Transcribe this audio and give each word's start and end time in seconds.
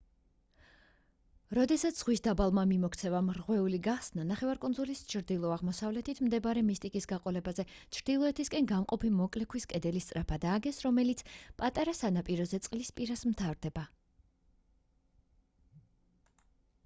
როდესაც 1.55 1.97
ზღვის 2.03 2.21
დაბალმა 2.27 2.61
მიმოქცევამ 2.69 3.27
რღვეული 3.37 3.79
გახსნა 3.87 4.23
ნახევარკუნძულის 4.29 5.03
ჩრდილო-აღმოსავლეთით 5.13 6.21
მდინარე 6.27 6.63
მისტიკის 6.69 7.07
გაყოლებაზე 7.11 7.65
ჩრდილოეთისკენ 7.97 8.69
გამყოფი 8.73 9.11
მოკლე 9.19 9.47
ქვის 9.55 9.69
კედელი 9.75 10.01
სწრაფად 10.05 10.47
ააგეს 10.53 10.83
რომელიც 10.87 11.21
პატარა 11.63 11.93
სანაპიროზე 12.01 12.61
წყლის 12.69 12.91
პირას 13.01 13.25
მთავრდებოდა 13.35 13.85